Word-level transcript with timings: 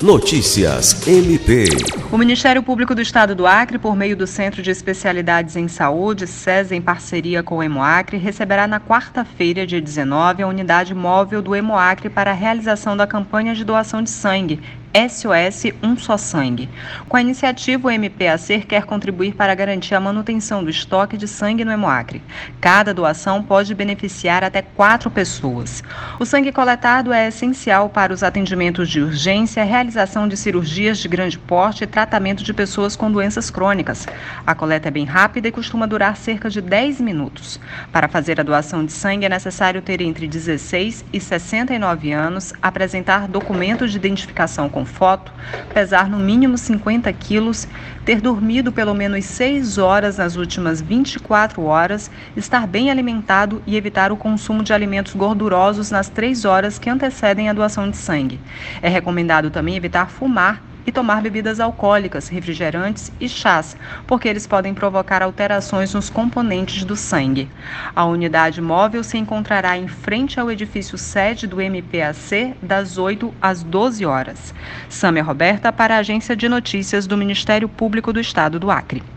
Notícias 0.00 1.08
MP. 1.08 1.64
O 2.12 2.16
Ministério 2.16 2.62
Público 2.62 2.94
do 2.94 3.02
Estado 3.02 3.34
do 3.34 3.48
Acre, 3.48 3.80
por 3.80 3.96
meio 3.96 4.16
do 4.16 4.28
Centro 4.28 4.62
de 4.62 4.70
Especialidades 4.70 5.56
em 5.56 5.66
Saúde, 5.66 6.24
SES, 6.24 6.70
em 6.70 6.80
parceria 6.80 7.42
com 7.42 7.56
o 7.56 7.62
Hemoacre, 7.64 8.16
receberá 8.16 8.68
na 8.68 8.78
quarta-feira, 8.78 9.66
dia 9.66 9.80
19, 9.80 10.44
a 10.44 10.46
unidade 10.46 10.94
móvel 10.94 11.42
do 11.42 11.52
Hemoacre 11.52 12.08
para 12.08 12.30
a 12.30 12.34
realização 12.34 12.96
da 12.96 13.08
campanha 13.08 13.56
de 13.56 13.64
doação 13.64 14.00
de 14.00 14.10
sangue 14.10 14.60
SOS 14.98 15.72
Um 15.80 15.96
Só 15.96 16.16
Sangue. 16.16 16.68
Com 17.08 17.16
a 17.16 17.20
iniciativa, 17.20 17.86
o 17.86 17.90
MPAC 17.90 18.64
quer 18.66 18.84
contribuir 18.84 19.34
para 19.34 19.54
garantir 19.54 19.94
a 19.94 20.00
manutenção 20.00 20.64
do 20.64 20.70
estoque 20.70 21.16
de 21.16 21.28
sangue 21.28 21.64
no 21.64 21.70
Hemoacre. 21.70 22.20
Cada 22.60 22.92
doação 22.92 23.40
pode 23.40 23.74
beneficiar 23.76 24.42
até 24.42 24.60
quatro 24.60 25.08
pessoas. 25.08 25.84
O 26.18 26.26
sangue 26.26 26.50
coletado 26.50 27.12
é 27.12 27.28
essencial 27.28 27.88
para 27.88 28.12
os 28.12 28.24
atendimentos 28.24 28.88
de 28.88 29.00
urgência, 29.00 29.62
realização 29.62 30.26
de 30.26 30.36
cirurgias 30.36 30.98
de 30.98 31.06
grande 31.06 31.38
porte 31.38 31.84
e 31.84 31.86
tratamento 31.86 32.42
de 32.42 32.52
pessoas 32.52 32.96
com 32.96 33.12
doenças 33.12 33.50
crônicas. 33.50 34.04
A 34.44 34.54
coleta 34.54 34.88
é 34.88 34.90
bem 34.90 35.04
rápida 35.04 35.46
e 35.46 35.52
costuma 35.52 35.86
durar 35.86 36.16
cerca 36.16 36.50
de 36.50 36.60
10 36.60 37.00
minutos. 37.00 37.60
Para 37.92 38.08
fazer 38.08 38.40
a 38.40 38.42
doação 38.44 38.84
de 38.84 38.90
sangue 38.90 39.26
é 39.26 39.28
necessário 39.28 39.80
ter 39.80 40.00
entre 40.00 40.26
16 40.26 41.04
e 41.12 41.20
69 41.20 42.10
anos, 42.10 42.52
apresentar 42.60 43.28
documento 43.28 43.86
de 43.86 43.96
identificação 43.96 44.68
com 44.68 44.87
foto, 44.88 45.30
pesar 45.72 46.08
no 46.08 46.18
mínimo 46.18 46.58
50 46.58 47.12
quilos, 47.12 47.68
ter 48.04 48.20
dormido 48.20 48.72
pelo 48.72 48.94
menos 48.94 49.24
6 49.26 49.78
horas 49.78 50.18
nas 50.18 50.34
últimas 50.34 50.80
24 50.80 51.62
horas, 51.62 52.10
estar 52.36 52.66
bem 52.66 52.90
alimentado 52.90 53.62
e 53.66 53.76
evitar 53.76 54.10
o 54.10 54.16
consumo 54.16 54.64
de 54.64 54.72
alimentos 54.72 55.14
gordurosos 55.14 55.90
nas 55.90 56.08
3 56.08 56.44
horas 56.44 56.78
que 56.78 56.90
antecedem 56.90 57.48
a 57.48 57.52
doação 57.52 57.88
de 57.88 57.96
sangue. 57.96 58.40
É 58.82 58.88
recomendado 58.88 59.50
também 59.50 59.76
evitar 59.76 60.10
fumar 60.10 60.67
e 60.86 60.92
tomar 60.92 61.20
bebidas 61.20 61.60
alcoólicas, 61.60 62.28
refrigerantes 62.28 63.12
e 63.20 63.28
chás, 63.28 63.76
porque 64.06 64.28
eles 64.28 64.46
podem 64.46 64.74
provocar 64.74 65.22
alterações 65.22 65.94
nos 65.94 66.10
componentes 66.10 66.84
do 66.84 66.96
sangue. 66.96 67.48
A 67.94 68.04
unidade 68.04 68.60
móvel 68.60 69.04
se 69.04 69.18
encontrará 69.18 69.76
em 69.76 69.88
frente 69.88 70.40
ao 70.40 70.50
edifício 70.50 70.96
sede 70.96 71.46
do 71.46 71.60
MPAC 71.60 72.54
das 72.62 72.98
8 72.98 73.34
às 73.40 73.62
12 73.62 74.04
horas. 74.06 74.54
Sâmia 74.88 75.22
Roberta 75.22 75.72
para 75.72 75.96
a 75.96 75.98
Agência 75.98 76.34
de 76.34 76.48
Notícias 76.48 77.06
do 77.06 77.16
Ministério 77.16 77.68
Público 77.68 78.12
do 78.12 78.20
Estado 78.20 78.58
do 78.58 78.70
Acre. 78.70 79.02